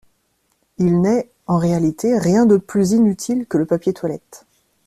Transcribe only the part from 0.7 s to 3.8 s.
Il n’est, en réalité, rien de plus inutile que le